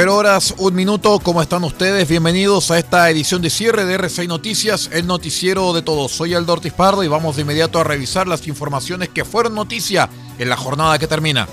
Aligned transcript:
Cero 0.00 0.14
horas, 0.14 0.54
un 0.58 0.76
minuto, 0.76 1.18
¿cómo 1.18 1.42
están 1.42 1.64
ustedes? 1.64 2.08
Bienvenidos 2.08 2.70
a 2.70 2.78
esta 2.78 3.10
edición 3.10 3.42
de 3.42 3.50
cierre 3.50 3.84
de 3.84 3.98
R6 3.98 4.28
Noticias, 4.28 4.90
el 4.92 5.08
noticiero 5.08 5.72
de 5.72 5.82
todos. 5.82 6.12
Soy 6.12 6.34
Aldo 6.34 6.52
Ortiz 6.52 6.72
Pardo 6.72 7.02
y 7.02 7.08
vamos 7.08 7.34
de 7.34 7.42
inmediato 7.42 7.80
a 7.80 7.82
revisar 7.82 8.28
las 8.28 8.46
informaciones 8.46 9.08
que 9.08 9.24
fueron 9.24 9.56
noticia 9.56 10.08
en 10.38 10.50
la 10.50 10.56
jornada 10.56 11.00
que 11.00 11.08
termina. 11.08 11.48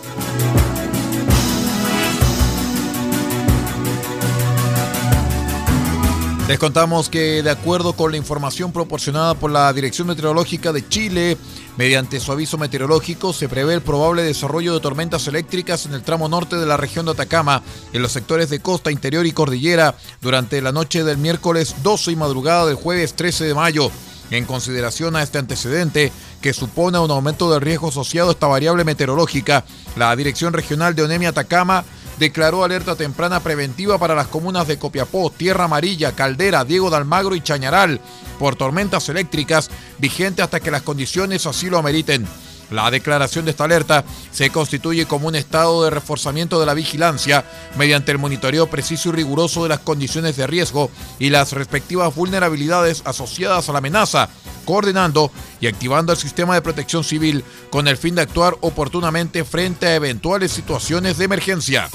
Les 6.47 6.59
contamos 6.59 7.09
que 7.09 7.41
de 7.41 7.49
acuerdo 7.49 7.93
con 7.93 8.11
la 8.11 8.17
información 8.17 8.71
proporcionada 8.71 9.33
por 9.33 9.49
la 9.49 9.73
Dirección 9.73 10.07
Meteorológica 10.07 10.71
de 10.71 10.87
Chile, 10.87 11.39
mediante 11.75 12.19
su 12.19 12.31
aviso 12.31 12.59
meteorológico 12.59 13.33
se 13.33 13.49
prevé 13.49 13.73
el 13.73 13.81
probable 13.81 14.21
desarrollo 14.21 14.75
de 14.75 14.79
tormentas 14.79 15.27
eléctricas 15.27 15.87
en 15.87 15.95
el 15.95 16.03
tramo 16.03 16.29
norte 16.29 16.55
de 16.57 16.67
la 16.67 16.77
región 16.77 17.07
de 17.07 17.13
Atacama, 17.13 17.63
en 17.93 18.03
los 18.03 18.11
sectores 18.11 18.51
de 18.51 18.59
costa, 18.59 18.91
interior 18.91 19.25
y 19.25 19.31
cordillera, 19.31 19.95
durante 20.21 20.61
la 20.61 20.71
noche 20.71 21.03
del 21.03 21.17
miércoles 21.17 21.77
12 21.81 22.11
y 22.11 22.15
madrugada 22.15 22.67
del 22.67 22.75
jueves 22.75 23.15
13 23.15 23.45
de 23.45 23.55
mayo. 23.55 23.89
En 24.29 24.45
consideración 24.45 25.15
a 25.15 25.23
este 25.23 25.39
antecedente, 25.39 26.11
que 26.41 26.53
supone 26.53 26.99
un 26.99 27.09
aumento 27.09 27.51
del 27.51 27.61
riesgo 27.61 27.87
asociado 27.87 28.29
a 28.29 28.33
esta 28.33 28.45
variable 28.45 28.83
meteorológica, 28.83 29.65
la 29.95 30.15
Dirección 30.15 30.53
Regional 30.53 30.93
de 30.93 31.01
Onemia 31.01 31.29
Atacama 31.29 31.85
declaró 32.19 32.63
alerta 32.63 32.95
temprana 32.95 33.39
preventiva 33.39 33.97
para 33.97 34.15
las 34.15 34.27
comunas 34.27 34.67
de 34.67 34.79
Copiapó, 34.79 35.29
Tierra 35.29 35.65
Amarilla, 35.65 36.13
Caldera, 36.13 36.65
Diego 36.65 36.89
de 36.89 36.97
Almagro 36.97 37.35
y 37.35 37.41
Chañaral 37.41 37.99
por 38.39 38.55
tormentas 38.55 39.09
eléctricas 39.09 39.69
vigente 39.97 40.41
hasta 40.41 40.59
que 40.59 40.71
las 40.71 40.81
condiciones 40.81 41.45
así 41.45 41.69
lo 41.69 41.77
ameriten. 41.77 42.27
La 42.71 42.89
declaración 42.89 43.45
de 43.45 43.51
esta 43.51 43.65
alerta 43.65 44.03
se 44.31 44.49
constituye 44.49 45.05
como 45.05 45.27
un 45.27 45.35
estado 45.35 45.83
de 45.83 45.91
reforzamiento 45.91 46.59
de 46.59 46.65
la 46.65 46.73
vigilancia 46.73 47.45
mediante 47.77 48.11
el 48.11 48.17
monitoreo 48.17 48.67
preciso 48.67 49.09
y 49.09 49.11
riguroso 49.11 49.63
de 49.63 49.69
las 49.69 49.79
condiciones 49.79 50.35
de 50.35 50.47
riesgo 50.47 50.89
y 51.19 51.29
las 51.29 51.53
respectivas 51.53 52.13
vulnerabilidades 52.15 53.03
asociadas 53.05 53.69
a 53.69 53.71
la 53.71 53.77
amenaza, 53.77 54.29
coordinando 54.65 55.31
y 55.61 55.67
activando 55.67 56.11
el 56.11 56.17
sistema 56.17 56.55
de 56.55 56.63
protección 56.63 57.03
civil 57.03 57.43
con 57.69 57.87
el 57.87 57.97
fin 57.97 58.15
de 58.15 58.23
actuar 58.23 58.55
oportunamente 58.61 59.45
frente 59.45 59.85
a 59.85 59.95
eventuales 59.95 60.51
situaciones 60.51 61.17
de 61.17 61.25
emergencia. 61.25 61.89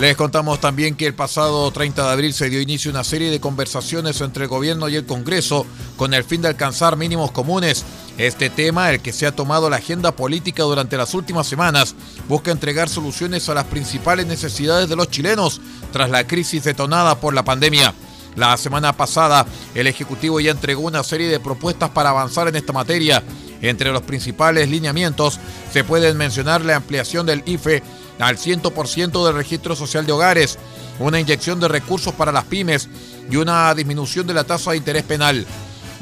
Les 0.00 0.16
contamos 0.16 0.60
también 0.60 0.96
que 0.96 1.06
el 1.06 1.14
pasado 1.14 1.70
30 1.70 2.04
de 2.04 2.12
abril 2.12 2.34
se 2.34 2.50
dio 2.50 2.60
inicio 2.60 2.90
a 2.90 2.94
una 2.94 3.04
serie 3.04 3.30
de 3.30 3.38
conversaciones 3.38 4.20
entre 4.20 4.44
el 4.44 4.48
gobierno 4.48 4.88
y 4.88 4.96
el 4.96 5.06
Congreso 5.06 5.66
con 5.96 6.14
el 6.14 6.24
fin 6.24 6.42
de 6.42 6.48
alcanzar 6.48 6.96
mínimos 6.96 7.30
comunes. 7.30 7.84
Este 8.18 8.50
tema, 8.50 8.90
el 8.90 9.00
que 9.00 9.12
se 9.12 9.24
ha 9.24 9.36
tomado 9.36 9.70
la 9.70 9.76
agenda 9.76 10.10
política 10.10 10.64
durante 10.64 10.96
las 10.96 11.14
últimas 11.14 11.46
semanas, 11.46 11.94
busca 12.28 12.50
entregar 12.50 12.88
soluciones 12.88 13.48
a 13.48 13.54
las 13.54 13.66
principales 13.66 14.26
necesidades 14.26 14.88
de 14.88 14.96
los 14.96 15.10
chilenos 15.10 15.60
tras 15.92 16.10
la 16.10 16.26
crisis 16.26 16.64
detonada 16.64 17.20
por 17.20 17.32
la 17.32 17.44
pandemia. 17.44 17.94
La 18.34 18.56
semana 18.56 18.92
pasada, 18.94 19.46
el 19.76 19.86
Ejecutivo 19.86 20.40
ya 20.40 20.50
entregó 20.50 20.82
una 20.82 21.04
serie 21.04 21.28
de 21.28 21.38
propuestas 21.38 21.90
para 21.90 22.10
avanzar 22.10 22.48
en 22.48 22.56
esta 22.56 22.72
materia. 22.72 23.22
Entre 23.62 23.92
los 23.92 24.02
principales 24.02 24.68
lineamientos 24.68 25.38
se 25.72 25.84
pueden 25.84 26.16
mencionar 26.16 26.64
la 26.64 26.76
ampliación 26.76 27.26
del 27.26 27.44
IFE 27.46 27.82
al 28.18 28.36
100% 28.36 29.26
del 29.26 29.34
registro 29.34 29.76
social 29.76 30.06
de 30.06 30.12
hogares, 30.12 30.58
una 30.98 31.20
inyección 31.20 31.60
de 31.60 31.68
recursos 31.68 32.14
para 32.14 32.32
las 32.32 32.44
pymes 32.44 32.88
y 33.30 33.36
una 33.36 33.74
disminución 33.74 34.26
de 34.26 34.34
la 34.34 34.44
tasa 34.44 34.70
de 34.70 34.78
interés 34.78 35.02
penal. 35.02 35.46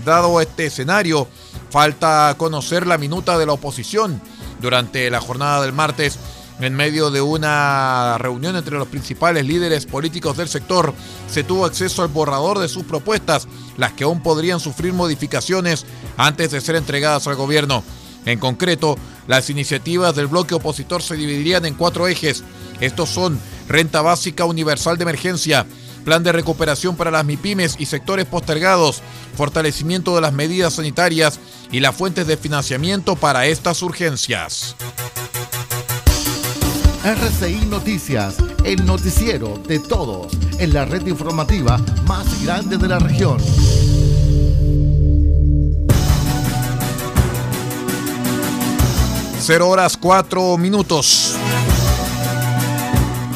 Dado 0.05 0.41
este 0.41 0.67
escenario, 0.67 1.29
falta 1.71 2.35
conocer 2.37 2.87
la 2.87 2.99
minuta 2.99 3.39
de 3.39 3.47
la 3.47 3.53
oposición. 3.53 4.21
Durante 4.61 5.11
la 5.11 5.21
jornada 5.21 5.63
del 5.63 5.73
martes, 5.73 6.19
en 6.61 6.75
medio 6.75 7.11
de 7.11 7.21
una 7.21 8.17
reunión 8.19 8.57
entre 8.57 8.77
los 8.77 8.89
principales 8.89 9.45
líderes 9.47 9.87
políticos 9.87 10.37
del 10.37 10.49
sector, 10.49 10.95
se 11.29 11.43
tuvo 11.43 11.65
acceso 11.65 12.03
al 12.03 12.09
borrador 12.09 12.59
de 12.59 12.69
sus 12.69 12.85
propuestas, 12.85 13.49
las 13.77 13.93
que 13.93 14.05
aún 14.05 14.23
podrían 14.23 14.61
sufrir 14.61 14.93
modificaciones 14.93 15.87
antes 16.17 16.51
de 16.51 16.61
ser 16.61 16.77
entregadas 16.77 17.27
al 17.27 17.37
gobierno. 17.37 17.83
En 18.25 18.39
concreto, 18.39 18.97
las 19.27 19.51
iniciativas 19.51 20.15
del 20.15 20.27
bloque 20.27 20.55
opositor 20.55 21.03
se 21.03 21.17
dividirían 21.17 21.65
en 21.65 21.75
cuatro 21.75 22.07
ejes. 22.07 22.45
Estos 22.81 23.09
son 23.09 23.39
renta 23.69 24.03
básica 24.03 24.45
universal 24.45 24.99
de 24.99 25.03
emergencia, 25.03 25.67
plan 26.05 26.23
de 26.23 26.33
recuperación 26.33 26.97
para 26.97 27.11
las 27.11 27.25
MIPIMES 27.25 27.77
y 27.79 27.87
sectores 27.87 28.27
postergados, 28.27 29.03
fortalecimiento 29.37 30.15
de 30.15 30.21
las 30.21 30.33
medidas 30.33 30.75
sanitarias 30.75 31.39
y 31.71 31.81
las 31.81 31.95
fuentes 31.95 32.27
de 32.27 32.37
financiamiento 32.37 33.17
para 33.17 33.47
estas 33.47 33.83
urgencias. 33.83 34.77
RCI 37.05 37.67
Noticias, 37.67 38.37
el 38.65 38.87
noticiero 38.87 39.61
de 39.67 39.81
todos, 39.81 40.33
en 40.61 40.73
la 40.73 40.85
red 40.85 41.05
informativa 41.07 41.79
más 42.07 42.45
grande 42.45 42.79
de 42.79 42.87
la 42.87 43.01
región. 43.01 43.39
Cero 49.45 49.71
horas 49.71 49.97
cuatro 49.97 50.57
minutos. 50.57 51.35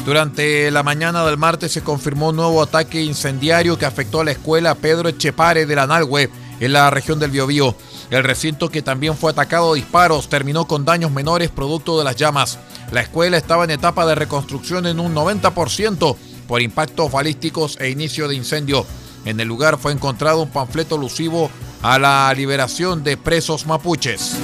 Durante 0.05 0.71
la 0.71 0.81
mañana 0.81 1.25
del 1.25 1.35
martes 1.37 1.73
se 1.73 1.81
confirmó 1.81 2.29
un 2.29 2.37
nuevo 2.37 2.63
ataque 2.63 3.03
incendiario 3.03 3.77
que 3.77 3.85
afectó 3.85 4.21
a 4.21 4.23
la 4.23 4.31
escuela 4.31 4.75
Pedro 4.75 5.09
Echepare 5.09 5.65
de 5.65 5.75
la 5.75 5.85
Nalhue, 5.85 6.29
en 6.61 6.71
la 6.71 6.89
región 6.91 7.19
del 7.19 7.31
Biobío. 7.31 7.75
El 8.09 8.23
recinto 8.23 8.69
que 8.69 8.81
también 8.81 9.17
fue 9.17 9.31
atacado 9.31 9.73
a 9.73 9.75
disparos 9.75 10.29
terminó 10.29 10.65
con 10.65 10.85
daños 10.85 11.11
menores 11.11 11.49
producto 11.49 11.97
de 11.97 12.05
las 12.05 12.15
llamas. 12.15 12.57
La 12.93 13.01
escuela 13.01 13.35
estaba 13.35 13.65
en 13.65 13.71
etapa 13.71 14.05
de 14.05 14.15
reconstrucción 14.15 14.85
en 14.85 15.01
un 15.01 15.13
90% 15.13 16.15
por 16.47 16.61
impactos 16.61 17.11
balísticos 17.11 17.77
e 17.81 17.89
inicio 17.89 18.29
de 18.29 18.35
incendio. 18.35 18.85
En 19.25 19.41
el 19.41 19.47
lugar 19.49 19.77
fue 19.77 19.91
encontrado 19.91 20.41
un 20.43 20.51
panfleto 20.51 20.95
alusivo 20.95 21.51
a 21.81 21.99
la 21.99 22.33
liberación 22.33 23.03
de 23.03 23.17
presos 23.17 23.65
mapuches. 23.65 24.37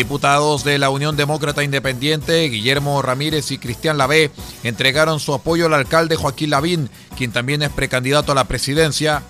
Diputados 0.00 0.64
de 0.64 0.78
la 0.78 0.88
Unión 0.88 1.14
Demócrata 1.14 1.62
Independiente, 1.62 2.48
Guillermo 2.48 3.02
Ramírez 3.02 3.50
y 3.50 3.58
Cristian 3.58 3.98
Lavé, 3.98 4.30
entregaron 4.62 5.20
su 5.20 5.34
apoyo 5.34 5.66
al 5.66 5.74
alcalde 5.74 6.16
Joaquín 6.16 6.48
Lavín, 6.48 6.88
quien 7.18 7.32
también 7.32 7.60
es 7.60 7.68
precandidato 7.68 8.32
a 8.32 8.34
la 8.34 8.44
presidencia, 8.44 9.22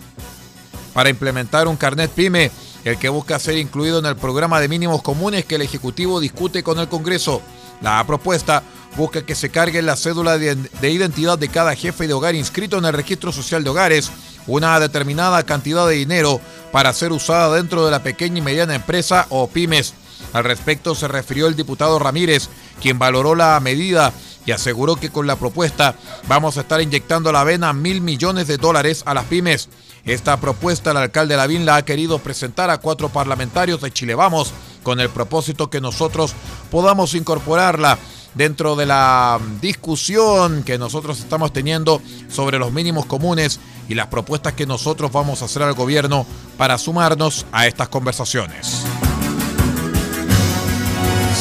para 0.95 1.11
implementar 1.11 1.67
un 1.67 1.75
carnet 1.75 2.13
PYME, 2.13 2.53
el 2.85 2.99
que 2.99 3.09
busca 3.09 3.41
ser 3.41 3.59
incluido 3.59 3.99
en 3.99 4.07
el 4.07 4.15
programa 4.15 4.61
de 4.61 4.69
mínimos 4.69 5.03
comunes 5.03 5.45
que 5.45 5.57
el 5.57 5.63
Ejecutivo 5.63 6.21
discute 6.21 6.63
con 6.63 6.79
el 6.79 6.87
Congreso. 6.87 7.43
La 7.83 8.07
propuesta 8.07 8.63
busca 8.97 9.27
que 9.27 9.35
se 9.35 9.51
cargue 9.51 9.83
la 9.83 9.97
cédula 9.97 10.39
de, 10.39 10.55
de 10.55 10.91
identidad 10.93 11.37
de 11.37 11.49
cada 11.49 11.75
jefe 11.75 12.07
de 12.07 12.15
hogar 12.15 12.37
inscrito 12.37 12.79
en 12.79 12.85
el 12.85 12.93
registro 12.93 13.33
social 13.33 13.65
de 13.65 13.71
hogares 13.71 14.13
una 14.47 14.79
determinada 14.79 15.43
cantidad 15.43 15.89
de 15.89 15.97
dinero 15.97 16.41
para 16.71 16.93
ser 16.93 17.11
usada 17.11 17.57
dentro 17.57 17.85
de 17.85 17.91
la 17.91 18.05
pequeña 18.05 18.39
y 18.39 18.43
mediana 18.43 18.77
empresa 18.77 19.27
o 19.31 19.49
pymes. 19.49 19.95
Al 20.33 20.45
respecto 20.45 20.95
se 20.95 21.09
refirió 21.09 21.47
el 21.47 21.57
diputado 21.57 21.99
Ramírez, 21.99 22.49
quien 22.81 22.99
valoró 22.99 23.35
la 23.35 23.59
medida 23.61 24.13
y 24.47 24.53
aseguró 24.53 24.97
que 24.97 25.11
con 25.11 25.27
la 25.27 25.37
propuesta 25.37 25.95
vamos 26.29 26.57
a 26.57 26.61
estar 26.61 26.81
inyectando 26.81 27.31
a 27.31 27.33
la 27.33 27.45
vena 27.45 27.73
mil 27.73 28.01
millones 28.01 28.47
de 28.47 28.57
dólares 28.57 29.03
a 29.07 29.15
las 29.15 29.25
pymes. 29.25 29.69
Esta 30.05 30.39
propuesta 30.39 30.93
el 30.93 30.97
alcalde 30.97 31.37
Lavín 31.37 31.67
la 31.67 31.77
ha 31.77 31.85
querido 31.85 32.19
presentar 32.19 32.71
a 32.71 32.79
cuatro 32.79 33.11
parlamentarios 33.11 33.83
de 33.83 33.93
Chile 33.93 34.15
Vamos 34.15 34.53
con 34.83 34.99
el 34.99 35.11
propósito 35.11 35.69
que 35.69 35.81
nosotros 35.81 36.33
podamos 36.71 37.15
incorporarla 37.15 37.99
dentro 38.35 38.77
de 38.77 38.87
la 38.87 39.39
discusión 39.61 40.63
que 40.63 40.79
nosotros 40.79 41.19
estamos 41.19 41.53
teniendo 41.53 42.01
sobre 42.29 42.59
los 42.59 42.73
mínimos 42.73 43.07
comunes 43.07 43.61
y 43.89 43.95
las 43.95 44.07
propuestas 44.07 44.55
que 44.55 44.67
nosotros 44.67 45.13
vamos 45.13 45.43
a 45.43 45.47
hacer 45.47 45.63
al 45.63 45.75
gobierno 45.75 46.25
para 46.57 46.79
sumarnos 46.79 47.45
a 47.53 47.67
estas 47.67 47.89
conversaciones. 47.89 48.85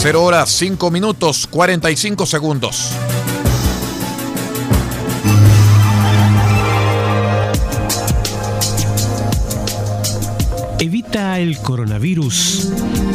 0 0.01 0.23
horas 0.23 0.49
5 0.51 0.91
minutos 0.91 1.45
45 1.47 2.25
segundos. 2.25 2.91
Evita 10.79 11.37
el 11.41 11.57
coronavirus 11.57 12.71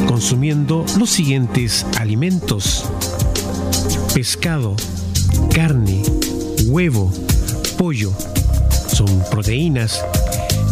consumiendo 0.06 0.84
los 0.98 1.08
siguientes 1.08 1.86
alimentos. 1.98 2.84
Pescado, 4.12 4.76
carne, 5.54 6.02
huevo, 6.66 7.10
pollo. 7.78 8.12
Son 8.88 9.25
proteínas 9.31 10.04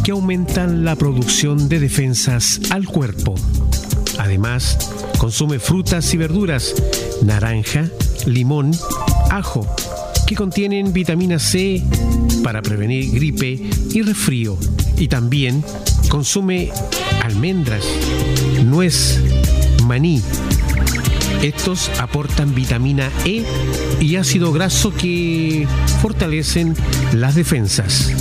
que 0.05 0.11
aumentan 0.11 0.85
la 0.85 0.95
producción 0.95 1.71
de 1.71 1.81
defensas 1.81 2.61
al 2.69 2.85
cuerpo. 2.85 3.35
Además, 4.19 4.77
consume 5.23 5.61
frutas 5.61 6.13
y 6.15 6.17
verduras, 6.17 6.75
naranja, 7.23 7.89
limón, 8.27 8.73
ajo, 9.31 9.65
que 10.27 10.35
contienen 10.35 10.93
vitamina 10.93 11.39
C 11.39 11.81
para 12.43 12.61
prevenir 12.61 13.13
gripe 13.13 13.63
y 13.93 14.03
resfrío. 14.03 14.59
Y 14.97 15.07
también 15.07 15.65
consume 16.09 16.73
almendras, 17.23 17.85
nuez, 18.65 19.21
maní. 19.85 20.21
Estos 21.41 21.89
aportan 22.01 22.53
vitamina 22.53 23.09
E 23.25 23.45
y 24.01 24.17
ácido 24.17 24.53
graso 24.53 24.93
que 24.93 25.69
fortalecen 26.01 26.75
las 27.13 27.37
defensas. 27.37 28.13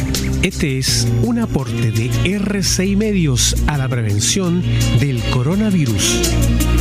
Este 0.43 0.77
es 0.77 1.07
un 1.23 1.39
aporte 1.39 1.91
de 1.91 2.11
RCI 2.37 2.95
Medios 2.95 3.55
a 3.65 3.79
la 3.79 3.87
prevención 3.87 4.61
del 4.99 5.19
coronavirus. 5.31 6.80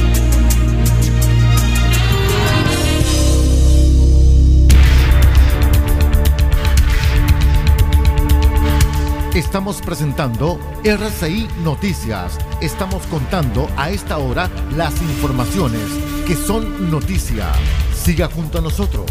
Estamos 9.34 9.80
presentando 9.80 10.58
RCI 10.82 11.46
Noticias. 11.62 12.36
Estamos 12.60 13.06
contando 13.06 13.68
a 13.76 13.90
esta 13.90 14.18
hora 14.18 14.50
las 14.76 15.00
informaciones 15.00 15.82
que 16.26 16.34
son 16.34 16.90
noticia. 16.90 17.52
Siga 17.94 18.26
junto 18.26 18.58
a 18.58 18.60
nosotros. 18.60 19.06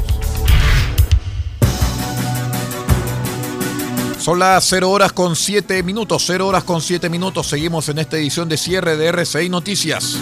Son 4.18 4.40
las 4.40 4.66
0 4.66 4.92
horas 4.92 5.14
con 5.14 5.38
7 5.38 5.84
minutos, 5.84 6.26
0 6.28 6.48
horas 6.48 6.66
con 6.66 6.82
7 6.82 7.10
minutos. 7.10 7.48
Seguimos 7.48 7.88
en 7.88 8.00
esta 8.00 8.18
edición 8.18 8.50
de 8.50 8.58
cierre 8.58 8.98
de 8.98 9.08
RCI 9.08 9.48
Noticias. 9.48 10.20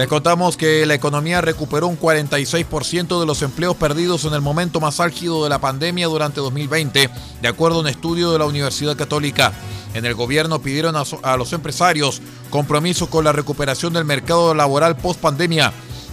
Les 0.00 0.08
contamos 0.08 0.56
que 0.56 0.86
la 0.86 0.94
economía 0.94 1.42
recuperó 1.42 1.86
un 1.86 2.00
46% 2.00 3.20
de 3.20 3.26
los 3.26 3.42
empleos 3.42 3.76
perdidos 3.76 4.24
en 4.24 4.32
el 4.32 4.40
momento 4.40 4.80
más 4.80 4.98
álgido 4.98 5.44
de 5.44 5.50
la 5.50 5.58
pandemia 5.58 6.06
durante 6.06 6.40
2020, 6.40 7.10
de 7.42 7.48
acuerdo 7.48 7.76
a 7.76 7.80
un 7.80 7.86
estudio 7.86 8.32
de 8.32 8.38
la 8.38 8.46
Universidad 8.46 8.96
Católica. 8.96 9.52
En 9.92 10.06
el 10.06 10.14
gobierno 10.14 10.62
pidieron 10.62 10.96
a, 10.96 11.36
los 11.36 11.52
empresarios 11.52 12.22
compromiso 12.48 13.10
con 13.10 13.24
la 13.24 13.32
recuperación 13.32 13.92
del 13.92 14.06
mercado 14.06 14.54
laboral 14.54 14.96
post 14.96 15.20
pandemia. 15.20 15.70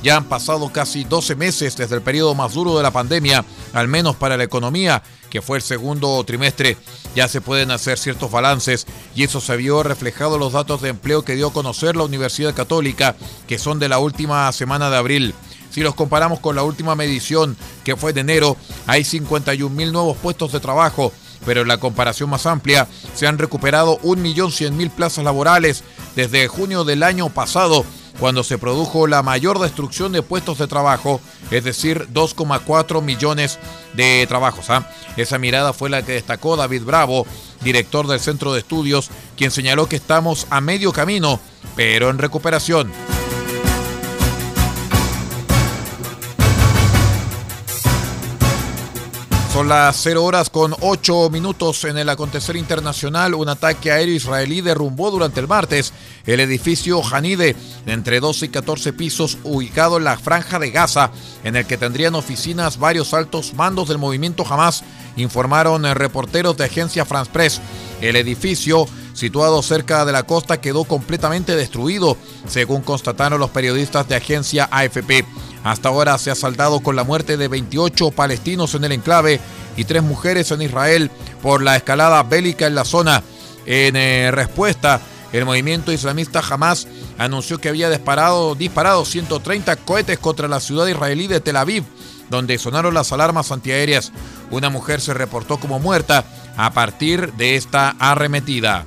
Ya 0.07 0.15
han 0.15 0.24
pasado 0.24 0.71
casi 0.71 1.04
12 1.04 1.36
meses 1.36 1.75
desde 1.75 1.95
el 1.95 2.01
periodo 2.01 2.33
más 2.33 2.54
duro 2.54 2.77
de 2.77 2.81
la 2.81 2.92
pandemia, 2.92 3.44
al 3.74 3.89
menos 3.89 4.15
para 4.15 4.38
la 4.38 4.45
economía, 4.45 5.04
que 5.30 5.42
fue 5.42 5.57
el 5.57 5.62
segundo 5.62 6.24
trimestre, 6.24 6.77
ya 7.13 7.27
se 7.27 7.42
pueden 7.42 7.71
hacer 7.71 7.98
ciertos 7.98 8.31
balances 8.31 8.88
y 9.15 9.24
eso 9.24 9.42
se 9.42 9.57
vio 9.57 9.83
reflejado 9.83 10.36
en 10.36 10.39
los 10.39 10.54
datos 10.54 10.81
de 10.81 10.88
empleo 10.88 11.25
que 11.25 11.36
dio 11.36 11.48
a 11.48 11.51
conocer 11.51 11.98
la 11.98 12.06
Universidad 12.06 12.56
Católica, 12.56 13.18
que 13.50 13.59
son 13.59 13.80
de 13.80 13.89
la 13.89 14.00
última 14.00 14.50
semana 14.54 14.89
de 14.89 14.95
abril. 14.95 15.36
Si 15.71 15.81
los 15.81 15.94
comparamos 15.94 16.39
con 16.39 16.56
la 16.56 16.63
última 16.63 16.95
medición, 16.95 17.57
que 17.83 17.98
fue 17.98 18.13
de 18.13 18.21
enero, 18.21 18.56
hay 18.86 19.04
51 19.04 19.75
mil 19.75 19.92
nuevos 19.92 20.15
puestos 20.15 20.54
de 20.54 20.62
trabajo, 20.62 21.12
pero 21.45 21.63
en 21.63 21.68
la 21.68 21.81
comparación 21.81 22.30
más 22.30 22.45
amplia 22.45 22.88
se 23.13 23.27
han 23.27 23.38
recuperado 23.38 24.00
1.100.000 24.04 24.89
plazas 24.89 25.25
laborales 25.25 25.83
desde 26.15 26.48
junio 26.48 26.86
del 26.86 27.04
año 27.04 27.27
pasado 27.27 27.86
cuando 28.19 28.44
se 28.44 28.58
produjo 28.58 29.08
la 29.08 29.24
mayor 29.24 29.60
destrucción 29.60 30.12
de 30.12 30.22
puestos 30.22 30.58
de 30.58 30.68
trabajo, 30.68 31.22
es 31.52 31.64
decir, 31.64 32.08
2,4 32.14 33.02
millones 33.02 33.60
de 33.94 34.25
trabajos. 34.28 34.69
¿ah? 34.69 34.90
Esa 35.18 35.38
mirada 35.38 35.74
fue 35.74 35.90
la 35.90 36.04
que 36.04 36.14
destacó 36.14 36.56
David 36.56 36.84
Bravo, 36.84 37.25
director 37.62 38.08
del 38.08 38.19
Centro 38.19 38.54
de 38.54 38.60
Estudios, 38.60 39.10
quien 39.36 39.52
señaló 39.52 39.88
que 39.88 39.96
estamos 39.96 40.48
a 40.50 40.62
medio 40.62 40.92
camino, 40.92 41.40
pero 41.75 42.10
en 42.10 42.18
recuperación. 42.18 42.92
Son 49.57 49.69
las 49.69 50.00
0 50.04 50.24
horas 50.24 50.51
con 50.51 50.75
8 50.81 51.31
minutos 51.31 51.83
en 51.86 51.98
el 51.98 52.09
acontecer 52.09 52.56
internacional. 52.56 53.33
Un 53.33 53.50
ataque 53.50 53.92
aéreo 53.92 54.13
israelí 54.13 54.62
derrumbó 54.62 55.09
durante 55.09 55.39
el 55.39 55.48
martes 55.48 55.94
el 56.27 56.42
edificio 56.42 57.01
Hanide 57.04 57.56
de 57.83 57.92
entre 57.92 58.19
12 58.19 58.45
y 58.45 58.50
14 58.50 58.94
pisos 58.94 59.39
ubicado 59.44 59.97
en 59.97 60.04
la 60.04 60.16
franja 60.16 60.59
de 60.59 60.69
Gaza, 60.69 61.09
en 61.44 61.56
el 61.56 61.66
que 61.66 61.76
tendrían 61.76 62.14
oficinas 62.14 62.78
varios 62.78 63.16
altos 63.16 63.56
mandos 63.56 63.87
del 63.87 63.97
movimiento 63.97 64.45
Hamas, 64.47 64.83
informaron 65.16 65.92
reporteros 65.95 66.56
de 66.56 66.66
agencia 66.66 67.04
France 67.04 67.31
Press. 67.33 67.59
El 67.99 68.16
edificio 68.16 68.87
situado 69.14 69.64
cerca 69.64 70.06
de 70.06 70.11
la 70.11 70.21
costa 70.21 70.61
quedó 70.61 70.83
completamente 70.83 71.56
destruido, 71.56 72.16
según 72.47 72.83
constataron 72.83 73.40
los 73.40 73.49
periodistas 73.49 74.07
de 74.07 74.18
agencia 74.18 74.69
AFP. 74.69 75.26
Hasta 75.64 75.90
ahora 75.90 76.18
se 76.18 76.31
ha 76.31 76.35
saldado 76.35 76.80
con 76.80 76.95
la 76.95 77.04
muerte 77.04 77.37
de 77.37 77.47
28 77.47 78.11
palestinos 78.11 78.76
en 78.76 78.83
el 78.85 78.92
enclave 78.94 79.40
y 79.76 79.83
tres 79.85 80.04
mujeres 80.04 80.52
en 80.52 80.61
Israel 80.61 81.11
por 81.42 81.61
la 81.61 81.76
escalada 81.76 82.23
bélica 82.23 82.68
en 82.68 82.76
la 82.76 82.85
zona. 82.85 83.23
En 83.66 83.95
eh, 83.95 84.31
respuesta, 84.31 85.02
el 85.33 85.45
movimiento 85.45 85.92
islamista 85.92 86.42
Hamas 86.47 86.87
anunció 87.18 87.59
que 87.59 87.69
había 87.69 87.90
disparado, 87.90 88.56
disparado 88.56 89.04
130 89.04 89.76
cohetes 89.78 90.19
contra 90.19 90.47
la 90.47 90.59
ciudad 90.59 90.87
israelí 90.87 91.28
de 91.28 91.42
Tel 91.42 91.57
Aviv, 91.57 91.83
donde 92.30 92.57
sonaron 92.57 92.94
las 92.94 93.11
alarmas 93.11 93.52
antiaéreas. 93.52 94.11
Una 94.52 94.69
mujer 94.69 95.02
se 95.02 95.14
reportó 95.14 95.57
como 95.57 95.80
muerta 95.80 96.23
a 96.56 96.71
partir 96.71 97.33
de 97.33 97.56
esta 97.56 97.95
arremetida. 97.99 98.85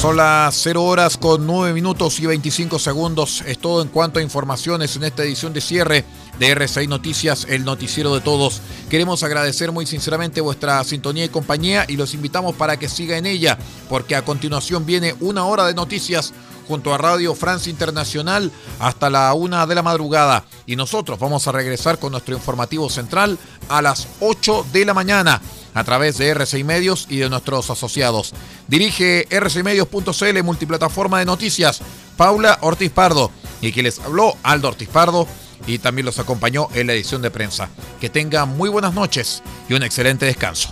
Son 0.00 0.16
las 0.16 0.54
0 0.62 0.82
horas 0.82 1.18
con 1.18 1.46
9 1.46 1.74
minutos 1.74 2.20
y 2.20 2.26
25 2.26 2.78
segundos. 2.78 3.42
Es 3.46 3.58
todo 3.58 3.82
en 3.82 3.88
cuanto 3.88 4.18
a 4.18 4.22
informaciones 4.22 4.96
en 4.96 5.04
esta 5.04 5.24
edición 5.24 5.52
de 5.52 5.60
cierre 5.60 6.06
de 6.38 6.56
R6 6.56 6.88
Noticias, 6.88 7.46
el 7.50 7.66
noticiero 7.66 8.14
de 8.14 8.22
todos. 8.22 8.62
Queremos 8.88 9.22
agradecer 9.22 9.72
muy 9.72 9.84
sinceramente 9.84 10.40
vuestra 10.40 10.82
sintonía 10.84 11.26
y 11.26 11.28
compañía 11.28 11.84
y 11.86 11.98
los 11.98 12.14
invitamos 12.14 12.54
para 12.54 12.78
que 12.78 12.88
siga 12.88 13.18
en 13.18 13.26
ella, 13.26 13.58
porque 13.90 14.16
a 14.16 14.24
continuación 14.24 14.86
viene 14.86 15.14
una 15.20 15.44
hora 15.44 15.66
de 15.66 15.74
noticias 15.74 16.32
junto 16.66 16.94
a 16.94 16.98
Radio 16.98 17.34
Francia 17.34 17.68
Internacional 17.68 18.50
hasta 18.78 19.10
la 19.10 19.34
una 19.34 19.66
de 19.66 19.74
la 19.74 19.82
madrugada. 19.82 20.46
Y 20.64 20.76
nosotros 20.76 21.18
vamos 21.18 21.46
a 21.46 21.52
regresar 21.52 21.98
con 21.98 22.12
nuestro 22.12 22.34
informativo 22.34 22.88
central 22.88 23.36
a 23.68 23.82
las 23.82 24.08
8 24.20 24.64
de 24.72 24.86
la 24.86 24.94
mañana 24.94 25.42
a 25.74 25.84
través 25.84 26.18
de 26.18 26.28
RCI 26.28 26.64
Medios 26.64 27.06
y 27.08 27.18
de 27.18 27.28
nuestros 27.28 27.70
asociados. 27.70 28.32
Dirige 28.70 29.26
rcimedios.cl, 29.28 30.42
multiplataforma 30.44 31.18
de 31.18 31.24
noticias, 31.24 31.82
Paula 32.16 32.56
Ortiz 32.60 32.92
Pardo. 32.92 33.32
Y 33.60 33.72
quien 33.72 33.82
les 33.82 33.98
habló, 33.98 34.36
Aldo 34.44 34.68
Ortiz 34.68 34.88
Pardo, 34.88 35.26
y 35.66 35.78
también 35.78 36.06
los 36.06 36.20
acompañó 36.20 36.68
en 36.72 36.86
la 36.86 36.92
edición 36.92 37.20
de 37.20 37.32
prensa. 37.32 37.68
Que 38.00 38.08
tengan 38.08 38.56
muy 38.56 38.70
buenas 38.70 38.94
noches 38.94 39.42
y 39.68 39.74
un 39.74 39.82
excelente 39.82 40.24
descanso. 40.24 40.70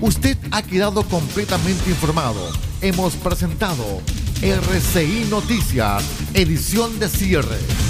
Usted 0.00 0.36
ha 0.52 0.62
quedado 0.62 1.02
completamente 1.02 1.90
informado. 1.90 2.52
Hemos 2.82 3.14
presentado 3.14 4.00
RCI 4.42 5.26
Noticias, 5.28 6.04
edición 6.34 7.00
de 7.00 7.08
cierre. 7.08 7.89